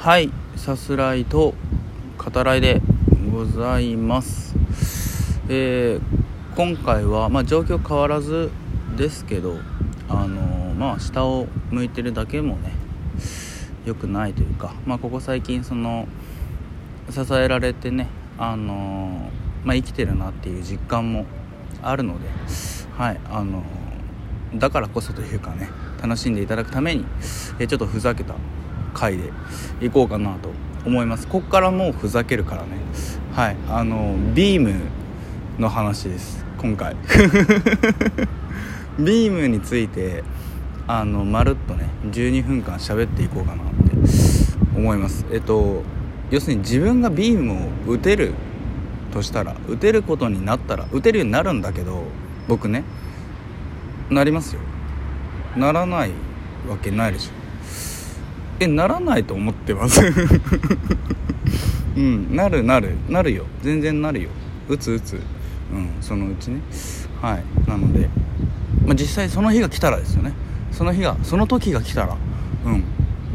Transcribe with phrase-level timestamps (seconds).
[0.00, 1.52] はいさすらいと
[2.16, 2.80] 語らいで
[3.30, 4.56] ございます。
[5.46, 8.50] えー、今回は、まあ、状況変わらず
[8.96, 9.58] ですけど
[10.08, 12.72] あのー、まあ下を向いてるだけもね
[13.84, 16.08] 良くないというか、まあ、ここ最近その
[17.10, 18.08] 支えられてね
[18.38, 21.26] あのー、まあ、生きてるなっていう実感も
[21.82, 22.26] あるので
[22.96, 23.62] はいあの
[24.54, 25.68] だからこそというかね
[26.00, 27.04] 楽しんでいただくために、
[27.58, 28.34] えちょっとふざけた
[28.90, 29.32] 回で
[29.80, 30.50] いこうかなと
[30.86, 31.26] 思います。
[31.26, 32.68] こっからもうふざけるからね。
[33.32, 33.56] はい。
[33.68, 34.74] あのビーム
[35.58, 36.44] の話です。
[36.58, 36.96] 今回。
[38.98, 40.24] ビームについて
[40.86, 43.72] あのまるっとね12分間喋っていこうかなって
[44.76, 45.24] 思います。
[45.30, 45.82] えっと
[46.30, 48.32] 要するに自分がビームを打てる
[49.12, 52.04] としたら打てることになったら打てるようになるんだけど
[52.48, 52.84] 僕ね
[54.10, 54.60] なりますよ。
[55.56, 56.10] ならない
[56.68, 57.39] わけないでしょ。
[58.60, 60.00] えならないと思ってます。
[61.96, 62.94] うんなるなる。
[63.08, 63.46] なるよ。
[63.62, 64.30] 全然なるよ。
[64.68, 65.14] 打つ打つ。
[65.14, 65.16] う
[65.76, 66.60] んそのうちね。
[67.20, 67.68] はい。
[67.68, 68.08] なので、
[68.84, 70.32] まあ、実際その日が来たらですよね。
[70.72, 72.16] その日がその時が来たら
[72.66, 72.84] うん。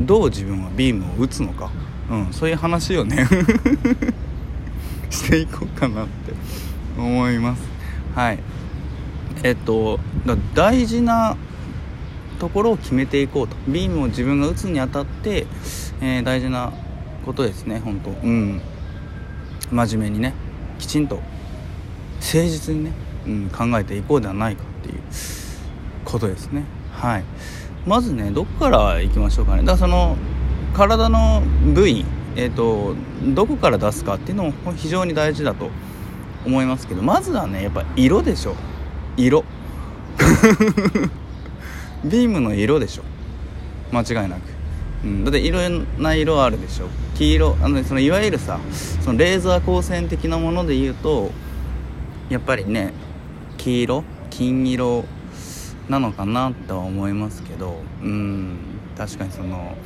[0.06, 1.72] どう自分はビームを打つのか、
[2.12, 3.26] うん、そういう話をね
[5.10, 6.34] していこうかなって
[6.98, 7.64] 思います。
[8.14, 8.40] はい。
[9.44, 10.00] えっと
[10.54, 11.38] 大事な
[12.36, 13.56] ところを決めていこうと。
[13.68, 15.48] ビームを自分が打つにあたって、
[16.02, 16.74] えー、大事な
[17.26, 18.10] ことですね本当。
[18.10, 18.62] うん。
[19.72, 20.34] 真面目にね
[20.78, 22.92] きちんと誠実にね、
[23.26, 25.02] うん、考えていこうではないかっていう
[26.04, 26.64] ことですね。
[26.92, 27.24] はい。
[27.86, 29.64] まずねどこからいきましょうかね。
[29.64, 30.18] だからその
[30.74, 31.42] 体の
[31.74, 32.06] 部位
[32.38, 32.96] えーと、
[33.34, 35.70] どこから出すかっていうのも非常に大事だと
[36.46, 38.56] 思いますけどまずはねやっぱ色でしょ。
[39.16, 39.46] 色。
[42.06, 43.04] ビームの色でしょ。
[43.92, 44.42] 間違いなく、
[45.04, 46.88] うん、だっていろんな色あるでしょ。
[47.16, 48.60] 黄色あの、そのいわゆるさ
[49.02, 51.32] そのレーザー光線的なもので言うと
[52.30, 52.94] やっぱりね
[53.58, 55.06] 黄色金色
[55.88, 58.58] なのかなとは思いますけどうん
[58.98, 59.78] 確かにその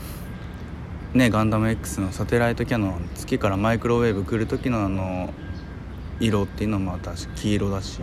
[1.13, 5.33] ねガンダム X のサテライトキャノン月からマイクロウェーブ来る時のあの
[6.19, 7.99] 色っていうのも私黄色だし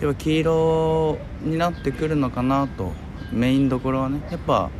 [0.00, 2.92] やっぱ黄色になってくるのかなと
[3.32, 4.70] メインどころはねやっぱ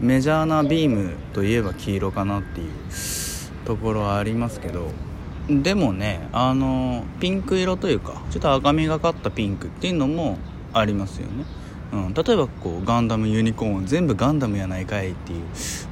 [0.00, 2.70] メジャーなビームといえば黄色かなっていう
[3.64, 4.90] ところはありますけど
[5.48, 10.38] でもねあのピンク色というかちょっと赤みがかったピンクっていうのも
[10.72, 11.44] ありますよね、
[11.92, 15.42] うん、例えばこうガンダムユニコーン全部ガンダムやないかいっていう、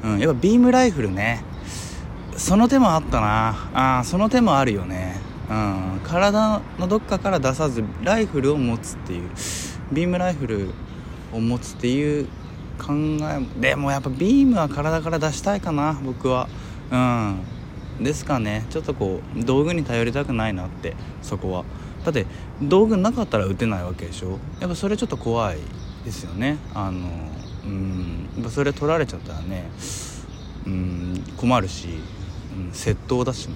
[0.04, 1.42] うん、やっぱビームライフルね
[2.36, 3.98] その手もあったな。
[3.98, 5.16] あその手もあるよね。
[5.48, 9.30] うん、体のどっかから出さずライフルを持つっていう
[9.92, 10.70] ビームライフル
[11.32, 12.26] を持つっていう
[12.78, 16.48] 考えでもやっぱビームは体から出したいかな僕は。
[16.90, 17.40] うん。
[17.98, 18.66] ですかね。
[18.68, 21.64] ちょっとこう道具に頼りたくないなってそこは。
[22.04, 22.26] だって
[22.60, 24.38] 道具なかったら撃てないわけでしょ？
[24.60, 25.58] やっぱそれちょっと怖い
[26.04, 26.58] ですよね。
[26.74, 27.08] あの
[27.64, 28.28] うん。
[28.36, 29.64] やっぱそれ取られちゃったらね
[30.66, 31.88] うん困るし、
[32.54, 33.54] うん、窃盗だしね。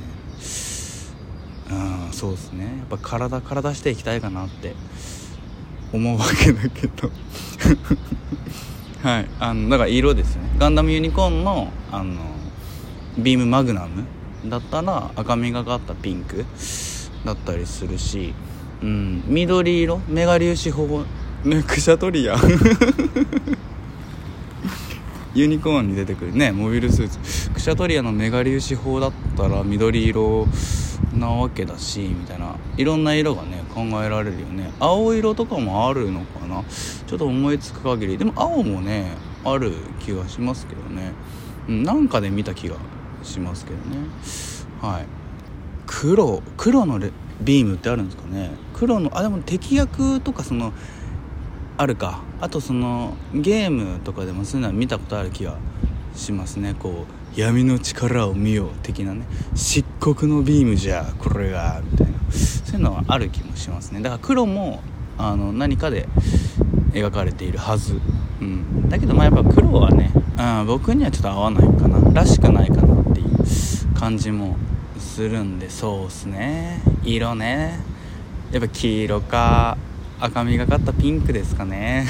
[1.71, 2.65] うんそうですね。
[2.65, 4.75] やっぱ体から出していきたいかなって。
[5.93, 7.11] 思うわけだけど。
[9.03, 9.27] はい。
[9.39, 10.43] あのだから色ですね。
[10.59, 12.15] ガンダムユニコーンのあの
[13.19, 14.05] ビームマグナム
[14.49, 16.45] だったら赤みがかったピンク
[17.25, 18.33] だったりするし、
[18.83, 20.01] うん、緑色？
[20.09, 21.05] メガ粒子保
[21.45, 22.37] ねクシャトリア
[25.35, 26.35] ユニコーンに出てくる。
[26.35, 27.51] ねモビルスーツ。
[27.51, 30.47] クシャトリアのメガ粒子砲だったら緑色
[31.15, 32.57] なわけだしみたいな。
[32.77, 34.73] いろんな色がね考えられるよね。
[34.81, 36.65] 青色とかもあるのかな？
[37.07, 38.19] ちょっと思いつく限り。
[38.19, 39.13] でも青もね
[39.45, 41.13] ある気がしますけどね、
[41.69, 42.77] うん、なんかで見た気が
[43.23, 43.99] しますけどね。
[44.81, 45.07] はい。
[45.87, 46.99] 黒黒の
[47.41, 48.51] ビームってあるんですかね？
[48.75, 50.73] 黒のあでも敵役とかその
[51.77, 52.23] あるか。
[52.41, 55.59] あとそのゲームとかでもそういうのは見たことある気が
[56.15, 56.75] しますね。
[56.79, 59.27] こう闇の力を見よう的なね。
[59.55, 62.20] 漆黒のビームじゃこれがみたいな。
[62.31, 64.01] そういうのはある気もしますね。
[64.01, 64.83] だから黒も
[65.19, 66.09] あの何かで
[66.93, 68.01] 描かれているはず、
[68.41, 72.13] うん、だけどまあやっぱ黒はね、うん、僕にはちょっと合わないかな。
[72.13, 74.57] らしくないかなっていう感じも
[74.99, 76.81] するんでそうっすね。
[77.05, 77.81] 色ね。
[78.53, 79.77] やっぱ黄色か
[80.19, 82.07] 赤みがかったピンクですかね。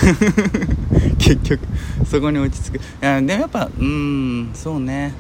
[1.19, 1.61] 結局
[2.07, 2.77] そこに落ち着く。
[2.79, 5.13] いやでもやっぱうんそうね。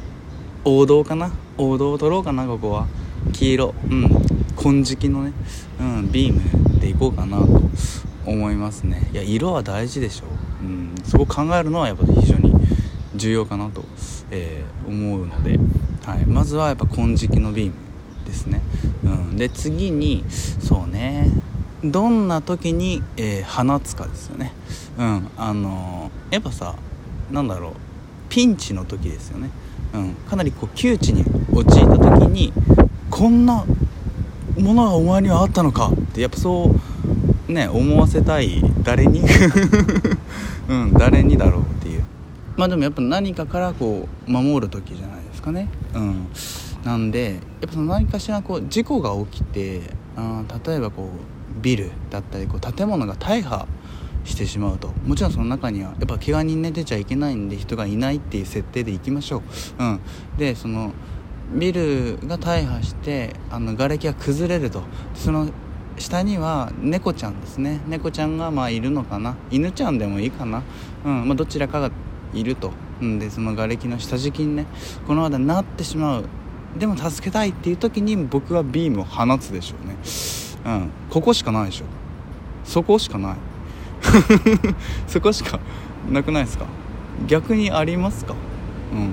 [0.64, 1.30] 王道かな。
[1.58, 2.86] 王道を取ろうかなここは。
[3.32, 3.74] 黄色。
[3.90, 4.29] うん。
[4.60, 5.32] 金色のね、
[5.80, 7.62] うん、ビームでいこうかなと
[8.26, 9.08] 思いますね。
[9.12, 10.26] いや色は大事でしょ、
[10.62, 12.52] うん、そこ考えるのはやっぱ非常に
[13.14, 13.84] 重要かなと、
[14.30, 15.58] えー、思うので、
[16.04, 17.72] はい、まずはやっぱ金色のビーム
[18.26, 18.60] ですね、
[19.04, 21.30] うん、で次にそうね。
[21.82, 24.52] どんな時に、えー、放つかですよね。
[24.98, 25.30] うん。
[25.38, 26.74] あのー、やっぱさ
[27.30, 27.72] なんだろう。
[28.30, 29.50] ピンチの時ですよね、
[29.92, 32.52] うん、かなりこう窮地に陥った時に
[33.10, 33.64] こんな
[34.62, 35.88] ものがお前にはあったのか？
[35.88, 36.70] ってやっぱそ
[37.48, 39.22] うね思わせたい誰に？
[40.68, 42.04] うん誰にだろうっていう。
[42.56, 45.68] まあでもやっぱ何かからこう守る時じゃないですかね。
[45.94, 46.26] うん。
[46.84, 49.82] なんでやっぱその何かしらこう事故が起きて
[50.16, 53.66] あ例えばこうビルだったりこう建物が大破
[54.24, 54.92] してしまうと。
[55.06, 59.42] もちろんその中にはやっぱ怪我人ね出ちゃいけないんで人がいないっていう設定でいきましょ
[59.78, 60.00] う、うん、
[60.38, 60.92] でその
[61.52, 64.82] ビルが大破してあの瓦礫が崩れると。
[65.14, 65.48] その
[65.98, 67.80] 下には猫ちゃんですね。
[67.86, 69.36] 猫ちゃんがまあいるのかな。
[69.50, 70.62] 犬ちゃんでもいいかな、
[71.04, 71.90] うんまあ、どちらかが
[72.32, 74.66] いると、うん、でその瓦礫の下敷きにね
[75.06, 76.24] このままなってしまう。
[76.78, 79.96] でも助けたいっていう時に僕はビームを放つでしょうね。
[80.64, 81.84] うんここしかないでしょ。
[82.64, 83.36] そこしかない。
[85.08, 85.58] そこしか
[86.08, 86.66] なくないですか？
[87.26, 88.34] 逆にありますか？
[88.92, 89.10] うん。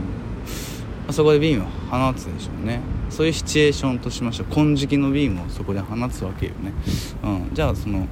[1.07, 2.81] あそこでビームを放つでしょうね。
[3.09, 6.73] そういうシチュエーションとしましょう金色のビームをそこで放つわけよね、
[7.23, 8.05] うん、じゃあその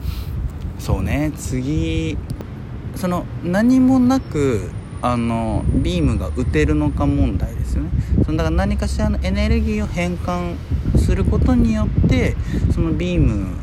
[0.80, 1.32] そうね。
[1.36, 2.18] 次
[2.96, 4.70] その何もなく
[5.02, 7.90] あのビームが打てるのか問題ですよね。
[8.24, 10.56] そのだから何かしらのエネルギーを変換
[10.98, 12.36] することによって
[12.74, 13.58] そのビーム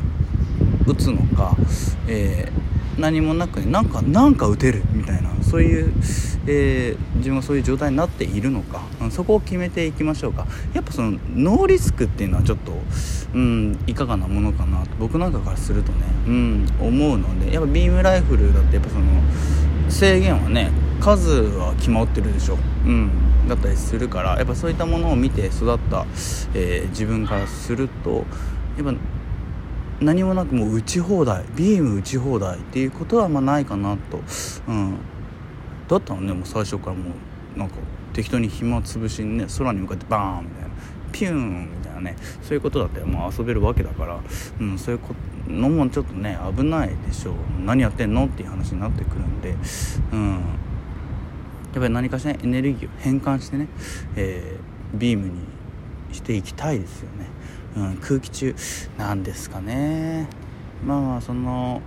[0.85, 1.55] 打つのか、
[2.07, 2.62] えー、
[2.97, 5.93] 何もなくなんかなんか打てるみたいなそういう、
[6.47, 10.47] えー、自分がそういう状態になっているのか、うん、そこを決めていきましょうか。
[10.73, 12.73] やっぱそのノーリスクっていうのはちょっと、
[13.33, 14.81] うん、いかがなものかな。
[14.83, 19.03] と僕なんかからするとね、うん、思うのでやっぱビームライフルだってやっぱその
[19.89, 23.11] 制限はね数は決まってるでしょ、うん、
[23.47, 26.05] だったりするからやっぱそういったものを見て育った、
[26.53, 28.25] えー、自分からすると
[28.77, 28.93] やっぱ
[30.03, 34.19] 何もなくもう打ち放題ビーム打ち放題っていうことはまあないかなと、
[34.67, 34.97] うん、
[35.87, 37.11] だったらねもう最初からも
[37.55, 37.75] うなんか
[38.13, 40.69] 適当に暇つぶしにね空に向かってバーンみたいな
[41.11, 44.19] ピューンみたいなねそういうことだったらもう遊べるわけだから、
[44.59, 44.99] うん、そうい
[45.47, 47.35] うのもちょっとね危ないでしょう。
[47.65, 49.55] 何やってんのっていう話になってくるんで。
[50.11, 50.31] うん。
[51.73, 53.67] やっぱり何かしらエネルギーを変換してね、
[54.15, 55.39] えー、ビームに
[56.11, 57.25] していきたいですよね、
[57.75, 58.55] うん、空気中
[58.97, 60.27] なんですかね。
[60.85, 61.81] まあまあその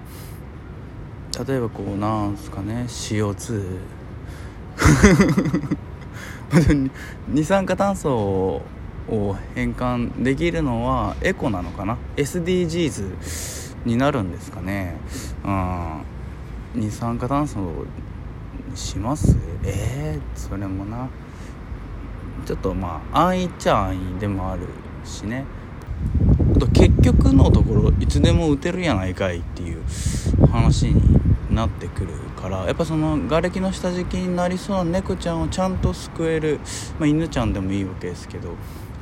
[1.46, 2.84] 例えばこうなんすかね。
[2.88, 3.78] CO2
[7.28, 8.62] 二酸化炭素
[9.08, 14.96] を変換できるのはエコなのかな？SDGs になるんですかね。
[15.44, 16.02] うん。
[16.74, 17.86] 二酸化炭素
[18.74, 19.36] します？
[19.64, 21.08] えー、それもな。
[22.44, 24.62] ちょっとまあ安易っちゃ安易でもある
[25.04, 25.44] しね。
[26.54, 29.82] あと結局のところいつでも打てるやないかいっていう
[30.46, 36.60] 話になってくるからやっぱその瓦礫の下敷きになりそうな猫ちゃんをちゃんと救える、
[36.98, 38.54] まあ、犬ちゃんでもいいわけですけど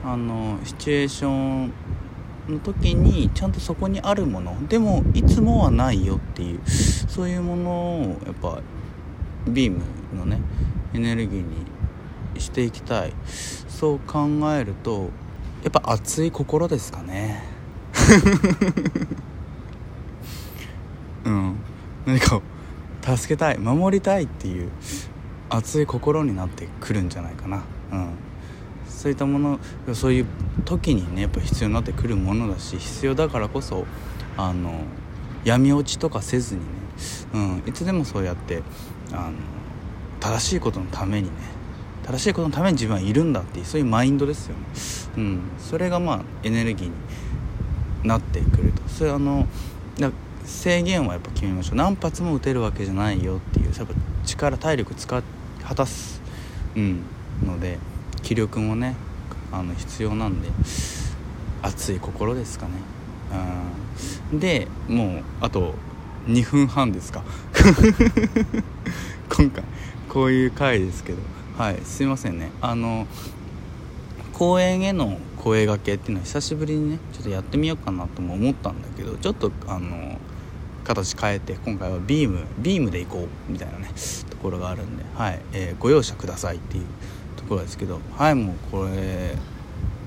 [0.04, 1.72] あのシチュエーション
[2.48, 8.60] の時にちゃんとそこにあるものでもいつもはないよっていうそういうものをやっぱ
[9.48, 9.80] ビーム
[10.14, 10.40] のね
[10.92, 13.12] エネルギーにしていきたい。
[13.74, 15.10] そう考えると
[15.64, 17.42] やっぱ熱い心ですかね。
[21.24, 21.56] うん。
[22.06, 22.42] 何かを
[23.02, 24.68] 助けたい守りたいっていう
[25.48, 27.62] 熱い心になってくるんじゃないかな。
[27.92, 28.10] うん。
[28.86, 29.58] そういったもの
[29.94, 30.26] そういう
[30.64, 33.84] 時にねやっぱ必要になってくるものだし必要だからこそ
[34.36, 34.84] あの
[35.44, 36.66] 闇落ちとかせずにね、
[37.34, 38.62] うん、いつでもそうやって
[39.12, 39.34] あの
[40.20, 41.34] 正しいことのためにね
[42.04, 44.62] 正しいことのために自分はいるんだっていうそういうマインドですよね、
[45.16, 46.92] うん、それがまあエネルギーに
[48.04, 48.82] なってくると。
[48.88, 49.46] それあの
[50.44, 51.76] 制限はやっぱ決めましょう。
[51.76, 53.94] 何発も撃てるわけじゃないよっていうやっぱ
[54.26, 55.22] 力体力使
[55.62, 56.20] 果たす、
[56.76, 57.02] うん、
[57.42, 57.78] ので
[58.22, 58.94] 気力もね
[59.50, 60.48] あの必要なんで
[61.62, 62.72] 熱い心ですかね、
[64.32, 65.74] うん、でもうあと
[66.26, 67.22] 2分半ですか。
[69.34, 69.64] 今回
[70.08, 71.33] こういう回ですけど。
[71.56, 72.50] はいすいませんね。
[72.60, 73.06] あの
[74.32, 80.18] 公園への声がけっていうのは久しぶりにねちょっとやってみようかなとも思ったんだけどちょっとあの
[80.82, 83.90] 形変えて今回はビームビームで行こうみたいなね
[84.30, 86.84] ところがあるんで、はいえー、ご容赦くださいっていう
[87.36, 89.36] ところですけどはいもうこれ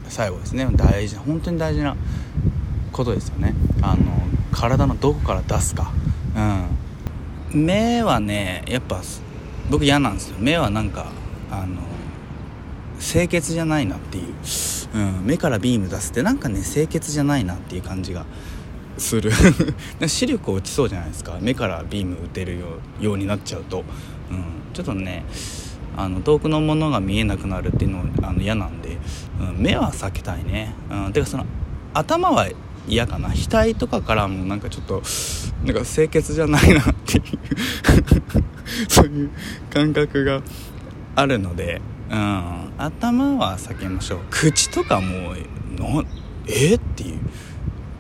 [0.10, 0.68] 最後ですね。
[0.74, 1.96] 大事な本当に大事な
[2.92, 3.54] ことですよね。
[3.82, 4.12] あの
[4.52, 5.92] 体のどこから出すか。
[7.54, 7.66] うん。
[7.66, 9.02] 目はねやっぱ
[9.70, 10.38] 僕嫌なんですよ。
[10.40, 11.12] 目はなんか
[11.52, 11.82] あの
[13.00, 14.26] 清潔じゃないなっていう、
[14.96, 18.26] うん、目からビーム出すってなんかね清潔じゃないなっていう感じが
[18.98, 19.32] する。
[20.08, 21.38] 視力落ちそうじゃないですか。
[21.40, 22.60] 目からビーム打てる
[23.00, 23.84] ようになっちゃうと、
[24.32, 25.24] うん、ちょっとね
[25.96, 28.98] あの遠くのものが見えなくなるっていうのあの嫌なんで、
[29.40, 31.46] うん、目は避けたいね、うん、てかその
[31.94, 32.48] 頭は
[32.88, 33.30] 嫌かな。
[33.36, 35.04] 額とかからもなんかちょっと
[35.64, 37.24] なんか清潔じゃないなっていう
[38.88, 39.30] そういう
[39.70, 40.42] 感覚が
[41.18, 41.82] あるので、
[42.12, 44.20] うん、頭は避けましょう。
[44.30, 45.36] 口とかもう
[45.82, 46.04] な
[46.48, 47.20] えっていう。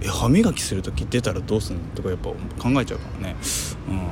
[0.02, 3.36] え歯磨きする時出たらどうすんのとかやっぱ考えちゃうからね、
[3.90, 4.08] うん、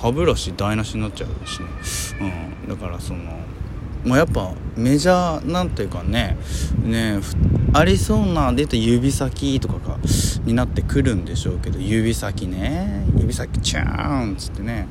[0.00, 1.66] 歯ブラシ台無しになっちゃうしね、
[2.64, 3.20] うん、だからその
[4.04, 6.38] まあ、やっぱメジャーなんていうかね
[6.84, 7.18] ね
[7.72, 9.98] ありそうなで言うと指先とかが
[10.44, 13.04] になってくるんでしょうけど指先ね。
[13.18, 14.88] 指先チャーンっつってね。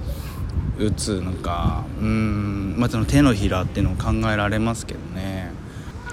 [0.80, 5.52] 打つのかうんまあその手のひらっていうのも考えられますけどね。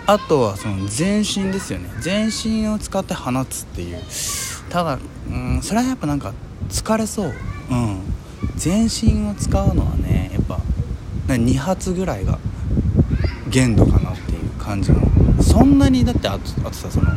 [0.06, 1.90] あとはその全身ですよね。
[2.00, 3.98] 全身を使って放つっていう。
[4.70, 4.98] ただ
[5.30, 6.32] うんそれはやっぱなんか
[6.68, 7.34] 疲れそう。
[7.70, 8.00] うん。
[8.56, 10.60] 全身を使うのはねやっぱ
[11.28, 12.38] 2発ぐらいが
[13.48, 15.00] 限度かなっていう感じの。
[15.42, 17.10] そんなにだってあとあとさその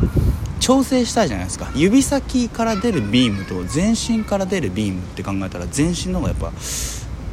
[0.60, 1.70] 調整したいじゃないですか。
[1.74, 6.52] 指先から出るビームと全身から出るビームって考えたら全身の方がやっぱ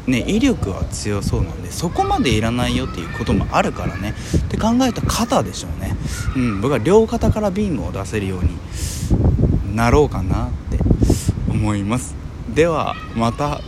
[0.08, 4.14] ね威力は強そうなんでそこまでいらないよっていうこともあるからね。
[4.38, 5.96] って考えた肩でしょうね。
[6.36, 10.80] うん僕は両肩からビームを出せるようになろうかなって
[11.50, 12.16] 思います。
[12.54, 13.62] ではまた。